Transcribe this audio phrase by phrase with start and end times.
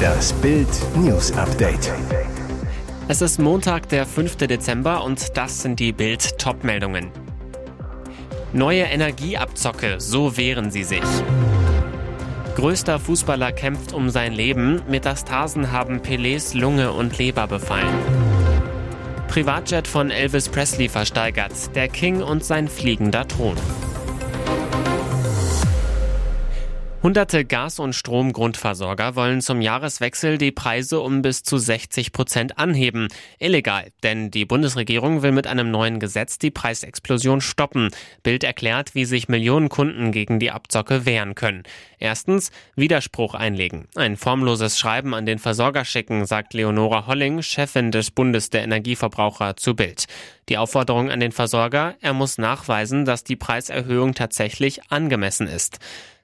[0.00, 1.92] Das Bild News Update.
[3.08, 4.36] Es ist Montag, der 5.
[4.36, 7.10] Dezember und das sind die Bild Topmeldungen.
[8.52, 11.02] Neue Energieabzocke, so wehren sie sich.
[12.56, 14.82] Größter Fußballer kämpft um sein Leben.
[14.88, 17.94] Metastasen haben Pelés Lunge und Leber befallen.
[19.28, 21.52] Privatjet von Elvis Presley versteigert.
[21.74, 23.56] Der King und sein fliegender Thron.
[27.02, 33.08] Hunderte Gas- und Stromgrundversorger wollen zum Jahreswechsel die Preise um bis zu 60 Prozent anheben.
[33.38, 37.88] Illegal, denn die Bundesregierung will mit einem neuen Gesetz die Preisexplosion stoppen.
[38.22, 41.62] Bild erklärt, wie sich Millionen Kunden gegen die Abzocke wehren können.
[41.98, 43.88] Erstens, Widerspruch einlegen.
[43.94, 49.56] Ein formloses Schreiben an den Versorger schicken, sagt Leonora Holling, Chefin des Bundes der Energieverbraucher
[49.56, 50.04] zu Bild.
[50.50, 55.78] Die Aufforderung an den Versorger, er muss nachweisen, dass die Preiserhöhung tatsächlich angemessen ist.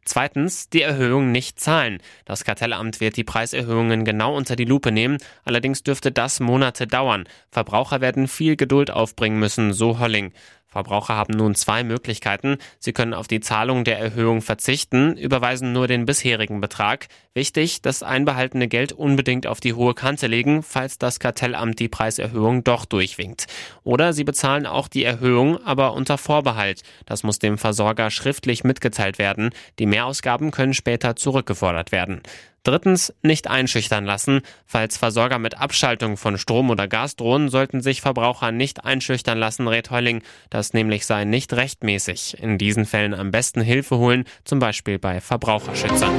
[0.07, 1.99] Zweitens, die Erhöhung nicht zahlen.
[2.25, 7.25] Das Kartellamt wird die Preiserhöhungen genau unter die Lupe nehmen, allerdings dürfte das Monate dauern.
[7.51, 10.33] Verbraucher werden viel Geduld aufbringen müssen, so Holling.
[10.77, 12.59] Verbraucher haben nun zwei Möglichkeiten.
[12.79, 17.07] Sie können auf die Zahlung der Erhöhung verzichten, überweisen nur den bisherigen Betrag.
[17.33, 22.63] Wichtig, das einbehaltene Geld unbedingt auf die hohe Kante legen, falls das Kartellamt die Preiserhöhung
[22.63, 23.47] doch durchwinkt.
[23.85, 26.83] Oder sie bezahlen auch die Erhöhung, aber unter Vorbehalt.
[27.07, 29.51] Das muss dem Versorger schriftlich mitgeteilt werden.
[29.79, 32.21] Die Mehrausgaben können später zurückgefordert werden.
[32.67, 34.41] Drittens, nicht einschüchtern lassen.
[34.67, 39.69] Falls Versorger mit Abschaltung von Strom oder Gas drohen, sollten sich Verbraucher nicht einschüchtern lassen,
[39.69, 40.21] rät Heuling.
[40.51, 42.43] Das nämlich sei nicht rechtmäßig.
[42.43, 46.13] In diesen Fällen am besten Hilfe holen, zum Beispiel bei Verbraucherschützern.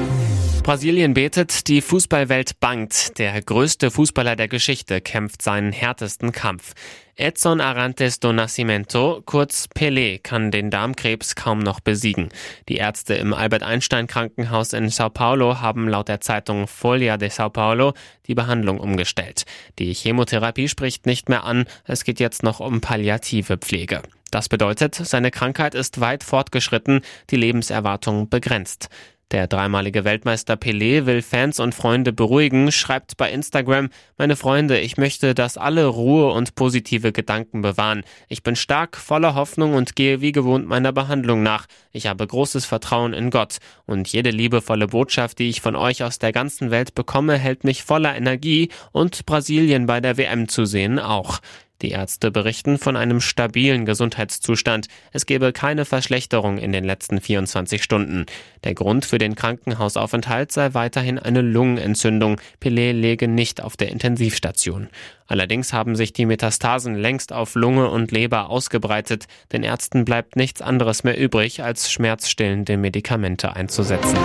[0.64, 3.20] Brasilien betet, die Fußballwelt bangt.
[3.20, 6.76] Der größte Fußballer der Geschichte kämpft seinen härtesten Kampf.
[7.20, 12.30] Edson Arantes do Nascimento, kurz Pelé, kann den Darmkrebs kaum noch besiegen.
[12.70, 17.30] Die Ärzte im Albert Einstein Krankenhaus in Sao Paulo haben laut der Zeitung Folia de
[17.30, 17.94] Sao Paulo
[18.28, 19.46] die Behandlung umgestellt.
[19.80, 24.04] Die Chemotherapie spricht nicht mehr an, es geht jetzt noch um palliative Pflege.
[24.30, 27.02] Das bedeutet, seine Krankheit ist weit fortgeschritten,
[27.32, 28.90] die Lebenserwartung begrenzt.
[29.32, 34.96] Der dreimalige Weltmeister Pelé will Fans und Freunde beruhigen, schreibt bei Instagram, meine Freunde, ich
[34.96, 38.06] möchte, dass alle Ruhe und positive Gedanken bewahren.
[38.30, 41.66] Ich bin stark, voller Hoffnung und gehe wie gewohnt meiner Behandlung nach.
[41.92, 46.20] Ich habe großes Vertrauen in Gott und jede liebevolle Botschaft, die ich von euch aus
[46.20, 51.00] der ganzen Welt bekomme, hält mich voller Energie und Brasilien bei der WM zu sehen
[51.00, 51.42] auch.
[51.82, 54.88] Die Ärzte berichten von einem stabilen Gesundheitszustand.
[55.12, 58.26] Es gebe keine Verschlechterung in den letzten 24 Stunden.
[58.64, 62.42] Der Grund für den Krankenhausaufenthalt sei weiterhin eine Lungenentzündung.
[62.60, 64.90] Pelé lege nicht auf der Intensivstation.
[65.28, 69.26] Allerdings haben sich die Metastasen längst auf Lunge und Leber ausgebreitet.
[69.52, 74.18] Den Ärzten bleibt nichts anderes mehr übrig, als schmerzstillende Medikamente einzusetzen.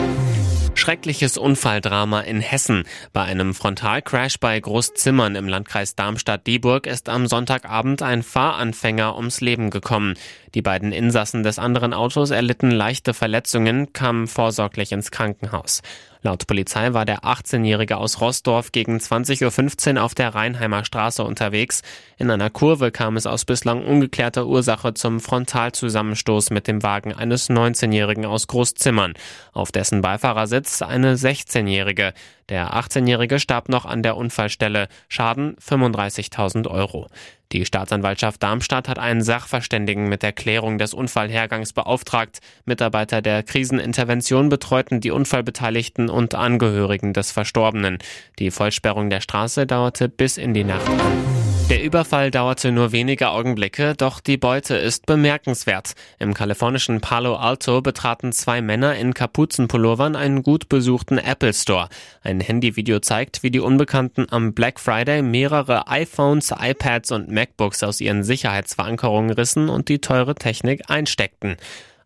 [0.83, 2.83] Schreckliches Unfalldrama in Hessen.
[3.13, 9.71] Bei einem Frontalcrash bei Großzimmern im Landkreis Darmstadt-Dieburg ist am Sonntagabend ein Fahranfänger ums Leben
[9.71, 10.15] gekommen.
[10.57, 15.83] Die beiden Insassen des anderen Autos erlitten leichte Verletzungen, kamen vorsorglich ins Krankenhaus.
[16.25, 21.83] Laut Polizei war der 18-Jährige aus Rossdorf gegen 20.15 Uhr auf der Rheinheimer Straße unterwegs.
[22.17, 27.51] In einer Kurve kam es aus bislang ungeklärter Ursache zum Frontalzusammenstoß mit dem Wagen eines
[27.51, 29.15] 19-Jährigen aus Großzimmern.
[29.53, 32.15] Auf dessen Beifahrersitz eine 16-Jährige.
[32.53, 34.89] Der 18-Jährige starb noch an der Unfallstelle.
[35.09, 37.07] Schaden 35.000 Euro.
[37.51, 42.41] Die Staatsanwaltschaft Darmstadt hat einen Sachverständigen mit der Klärung des Unfallhergangs beauftragt.
[42.67, 47.97] Mitarbeiter der Krisenintervention betreuten die Unfallbeteiligten und Angehörigen des Verstorbenen.
[48.39, 51.52] Die Vollsperrung der Straße dauerte bis in die Nacht an.
[51.71, 55.93] Der Überfall dauerte nur wenige Augenblicke, doch die Beute ist bemerkenswert.
[56.19, 61.89] Im kalifornischen Palo Alto betraten zwei Männer in Kapuzenpullovern einen gut besuchten Apple Store.
[62.23, 68.01] Ein Handyvideo zeigt, wie die Unbekannten am Black Friday mehrere iPhones, iPads und MacBooks aus
[68.01, 71.57] ihren Sicherheitsverankerungen rissen und die teure Technik einsteckten.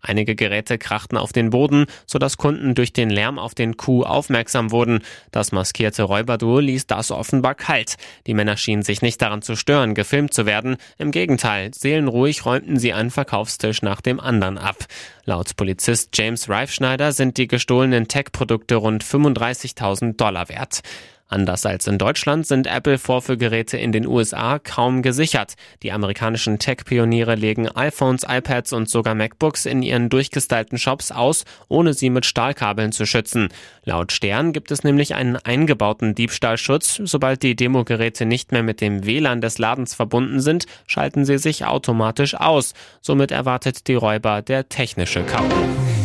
[0.06, 4.70] Einige Geräte krachten auf den Boden, sodass Kunden durch den Lärm auf den Coup aufmerksam
[4.70, 5.00] wurden.
[5.32, 7.96] Das maskierte Räuberduo ließ das offenbar kalt.
[8.26, 10.76] Die Männer schienen sich nicht daran zu stören, gefilmt zu werden.
[10.96, 14.84] Im Gegenteil, seelenruhig räumten sie einen Verkaufstisch nach dem anderen ab.
[15.24, 20.82] Laut Polizist James Reifschneider sind die gestohlenen Tech-Produkte rund 35.000 Dollar wert.
[21.28, 25.54] Anders als in Deutschland sind Apple-Vorführgeräte in den USA kaum gesichert.
[25.82, 31.94] Die amerikanischen Tech-Pioniere legen iPhones, iPads und sogar MacBooks in ihren durchgestylten Shops aus, ohne
[31.94, 33.48] sie mit Stahlkabeln zu schützen.
[33.84, 37.00] Laut Stern gibt es nämlich einen eingebauten Diebstahlschutz.
[37.02, 41.64] Sobald die Demogeräte nicht mehr mit dem WLAN des Ladens verbunden sind, schalten sie sich
[41.64, 42.72] automatisch aus.
[43.00, 45.95] Somit erwartet die Räuber der technische K.O.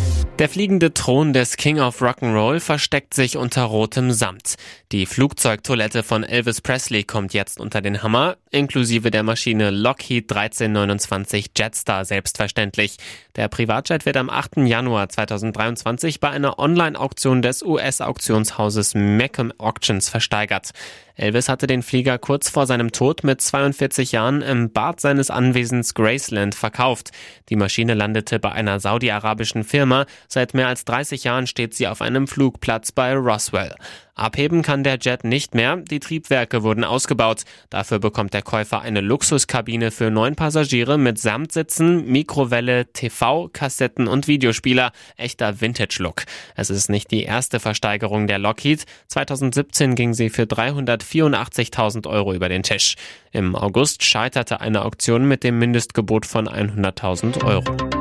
[0.41, 4.55] Der fliegende Thron des King of Rock'n'Roll versteckt sich unter rotem Samt.
[4.91, 11.51] Die Flugzeugtoilette von Elvis Presley kommt jetzt unter den Hammer, inklusive der Maschine Lockheed 1329
[11.55, 12.97] Jetstar selbstverständlich.
[13.35, 14.57] Der Privatjet wird am 8.
[14.65, 20.71] Januar 2023 bei einer Online-Auktion des US-Auktionshauses Meckham Auctions versteigert.
[21.15, 25.94] Elvis hatte den Flieger kurz vor seinem Tod mit 42 Jahren im Bad seines Anwesens
[25.94, 27.11] Graceland verkauft.
[27.49, 32.01] Die Maschine landete bei einer saudi-arabischen Firma, Seit mehr als 30 Jahren steht sie auf
[32.01, 33.75] einem Flugplatz bei Roswell.
[34.16, 37.44] Abheben kann der Jet nicht mehr, die Triebwerke wurden ausgebaut.
[37.69, 44.30] Dafür bekommt der Käufer eine Luxuskabine für neun Passagiere mit Samtsitzen, Mikrowelle, TV, Kassetten und
[44.30, 44.94] Videospieler.
[45.18, 46.24] Echter Vintage-Look.
[46.56, 48.86] Es ist nicht die erste Versteigerung der Lockheed.
[49.07, 52.95] 2017 ging sie für 384.000 Euro über den Tisch.
[53.33, 58.00] Im August scheiterte eine Auktion mit dem Mindestgebot von 100.000 Euro.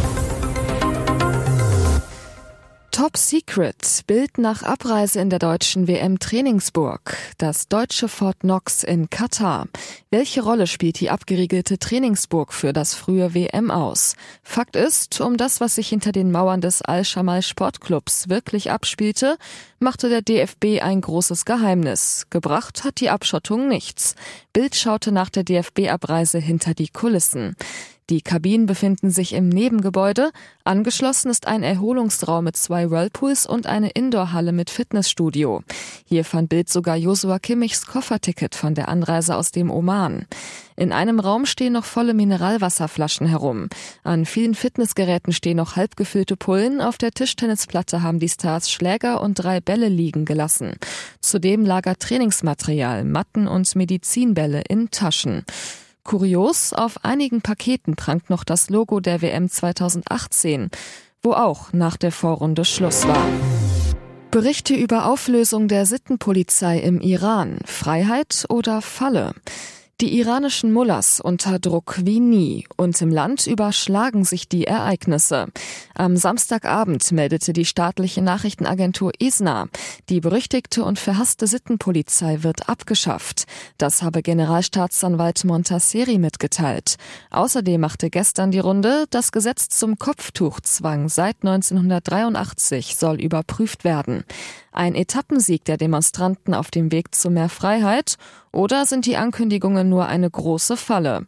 [3.11, 4.03] Top Secret.
[4.07, 7.17] Bild nach Abreise in der deutschen WM Trainingsburg.
[7.37, 9.67] Das deutsche Fort Knox in Katar.
[10.11, 14.15] Welche Rolle spielt die abgeriegelte Trainingsburg für das frühe WM aus?
[14.43, 19.35] Fakt ist, um das, was sich hinter den Mauern des Al-Shamal Sportclubs wirklich abspielte,
[19.79, 22.27] machte der DFB ein großes Geheimnis.
[22.29, 24.15] Gebracht hat die Abschottung nichts.
[24.53, 27.57] Bild schaute nach der DFB-Abreise hinter die Kulissen.
[28.11, 30.31] Die Kabinen befinden sich im Nebengebäude.
[30.65, 35.63] Angeschlossen ist ein Erholungsraum mit zwei Whirlpools und eine Indoorhalle mit Fitnessstudio.
[36.03, 40.25] Hier fand Bild sogar Josua Kimmichs Kofferticket von der Anreise aus dem Oman.
[40.75, 43.69] In einem Raum stehen noch volle Mineralwasserflaschen herum.
[44.03, 46.81] An vielen Fitnessgeräten stehen noch halb gefüllte Pullen.
[46.81, 50.73] Auf der Tischtennisplatte haben die Stars Schläger und drei Bälle liegen gelassen.
[51.21, 55.45] Zudem lagert Trainingsmaterial, Matten und Medizinbälle in Taschen.
[56.03, 60.69] Kurios, auf einigen Paketen prangt noch das Logo der WM 2018,
[61.21, 63.25] wo auch nach der Vorrunde Schluss war.
[64.31, 67.59] Berichte über Auflösung der Sittenpolizei im Iran.
[67.65, 69.33] Freiheit oder Falle?
[70.01, 75.49] Die iranischen Mullahs unter Druck wie nie und im Land überschlagen sich die Ereignisse.
[75.93, 79.67] Am Samstagabend meldete die staatliche Nachrichtenagentur ISNA,
[80.09, 83.43] die berüchtigte und verhasste Sittenpolizei wird abgeschafft.
[83.77, 86.95] Das habe Generalstaatsanwalt Montasseri mitgeteilt.
[87.29, 94.23] Außerdem machte gestern die Runde, das Gesetz zum Kopftuchzwang seit 1983 soll überprüft werden.
[94.71, 98.17] Ein Etappensieg der Demonstranten auf dem Weg zu mehr Freiheit
[98.51, 101.25] oder sind die Ankündigungen nur eine große Falle?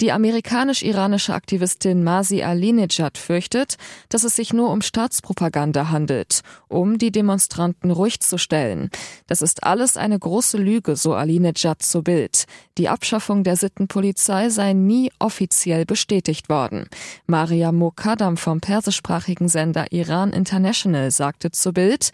[0.00, 3.78] Die amerikanisch-iranische Aktivistin Masi Alinejad fürchtet,
[4.08, 8.90] dass es sich nur um Staatspropaganda handelt, um die Demonstranten ruhig zu stellen.
[9.26, 12.44] Das ist alles eine große Lüge, so Alinejad zu Bild.
[12.78, 16.88] Die Abschaffung der Sittenpolizei sei nie offiziell bestätigt worden.
[17.26, 22.12] Maria Mokadam vom persischsprachigen Sender Iran International sagte zu Bild,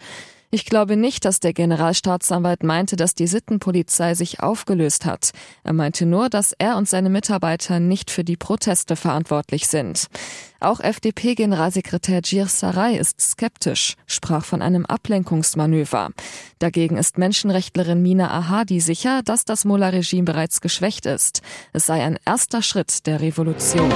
[0.51, 5.31] ich glaube nicht, dass der Generalstaatsanwalt meinte, dass die Sittenpolizei sich aufgelöst hat.
[5.63, 10.07] Er meinte nur, dass er und seine Mitarbeiter nicht für die Proteste verantwortlich sind.
[10.59, 16.09] Auch FDP-Generalsekretär Gir Sarai ist skeptisch, sprach von einem Ablenkungsmanöver.
[16.59, 21.41] Dagegen ist Menschenrechtlerin Mina Ahadi sicher, dass das Mullah-Regime bereits geschwächt ist.
[21.73, 23.91] Es sei ein erster Schritt der Revolution.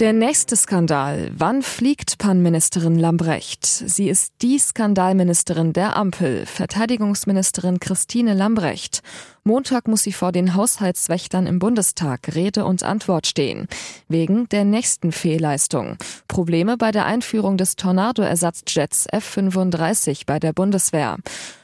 [0.00, 1.30] Der nächste Skandal.
[1.36, 3.64] Wann fliegt Pannenministerin Lambrecht?
[3.64, 9.02] Sie ist die Skandalministerin der Ampel, Verteidigungsministerin Christine Lambrecht.
[9.46, 13.68] Montag muss sie vor den Haushaltswächtern im Bundestag Rede und Antwort stehen.
[14.08, 15.98] Wegen der nächsten Fehlleistung.
[16.28, 21.18] Probleme bei der Einführung des Tornado-Ersatzjets F-35 bei der Bundeswehr.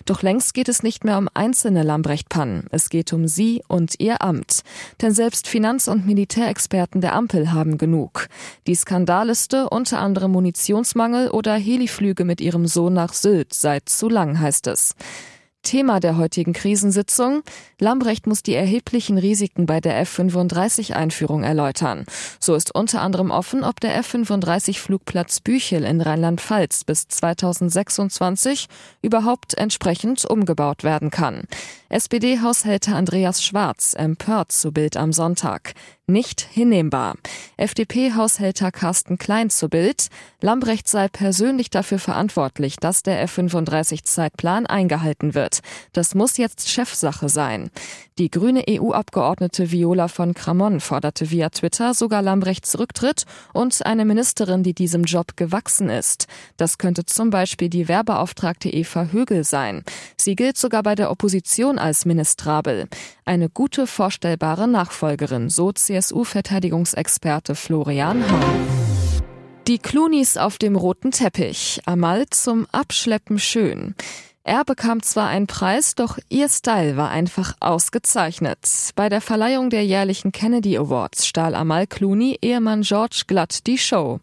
[0.05, 2.67] Doch längst geht es nicht mehr um einzelne Lambrecht-Pannen.
[2.71, 4.61] Es geht um sie und ihr Amt.
[5.01, 8.27] Denn selbst Finanz- und Militärexperten der Ampel haben genug.
[8.67, 14.39] Die Skandalliste, unter anderem Munitionsmangel oder Heliflüge mit ihrem Sohn nach Sylt, sei zu lang,
[14.39, 14.97] heißt es.
[15.63, 17.43] Thema der heutigen Krisensitzung.
[17.79, 22.07] Lambrecht muss die erheblichen Risiken bei der F-35-Einführung erläutern.
[22.39, 28.67] So ist unter anderem offen, ob der F-35-Flugplatz Büchel in Rheinland-Pfalz bis 2026
[29.03, 31.45] überhaupt entsprechend umgebaut werden kann.
[31.91, 35.75] SPD-Haushälter Andreas Schwarz empört zu Bild am Sonntag.
[36.07, 37.17] Nicht hinnehmbar.
[37.57, 40.09] FDP-Haushälter Carsten Klein zu Bild.
[40.41, 45.61] Lambrecht sei persönlich dafür verantwortlich, dass der F-35-Zeitplan eingehalten wird.
[45.93, 47.71] Das muss jetzt Chefsache sein.
[48.19, 54.63] Die grüne EU-Abgeordnete Viola von Cramon forderte via Twitter sogar Lambrechts Rücktritt und eine Ministerin,
[54.63, 56.27] die diesem Job gewachsen ist.
[56.57, 59.85] Das könnte zum Beispiel die Werbeauftragte Eva Högel sein.
[60.17, 62.89] Sie gilt sogar bei der Opposition als ministrabel.
[63.25, 68.91] eine gute vorstellbare Nachfolgerin, so CSU-Verteidigungsexperte Florian Hahn.
[69.67, 73.95] Die Cloonys auf dem roten Teppich, Amal zum Abschleppen schön.
[74.51, 78.59] Er bekam zwar einen Preis, doch ihr Style war einfach ausgezeichnet.
[78.97, 84.19] Bei der Verleihung der jährlichen Kennedy Awards stahl Amal Clooney Ehemann George glatt die Show.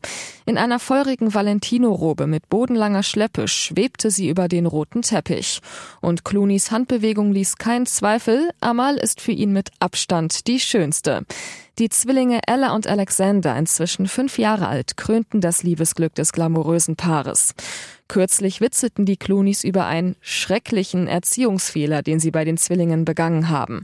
[0.45, 5.61] In einer feurigen Valentino-Robe mit bodenlanger Schleppe schwebte sie über den roten Teppich.
[6.01, 11.25] Und Clooneys Handbewegung ließ keinen Zweifel, Amal ist für ihn mit Abstand die schönste.
[11.79, 17.53] Die Zwillinge Ella und Alexander, inzwischen fünf Jahre alt, krönten das Liebesglück des glamourösen Paares.
[18.07, 23.83] Kürzlich witzelten die Clooneys über einen schrecklichen Erziehungsfehler, den sie bei den Zwillingen begangen haben.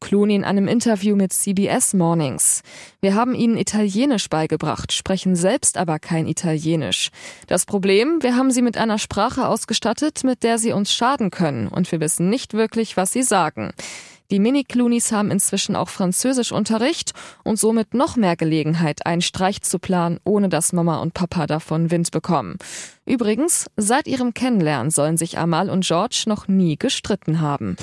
[0.00, 2.62] Clooney in einem Interview mit CBS Mornings.
[3.02, 7.10] Wir haben ihnen Italienisch beigebracht, sprechen selbst aber kein Italienisch.
[7.46, 11.68] Das Problem, wir haben sie mit einer Sprache ausgestattet, mit der sie uns schaden können,
[11.68, 13.74] und wir wissen nicht wirklich, was sie sagen.
[14.30, 17.12] Die Mini-Cloonies haben inzwischen auch Französischunterricht
[17.42, 21.90] und somit noch mehr Gelegenheit, einen Streich zu planen, ohne dass Mama und Papa davon
[21.90, 22.56] Wind bekommen.
[23.04, 27.76] Übrigens, seit ihrem Kennenlernen sollen sich Amal und George noch nie gestritten haben.